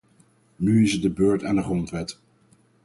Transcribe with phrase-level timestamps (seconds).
[0.55, 2.19] Nu is het de beurt aan de grondwet.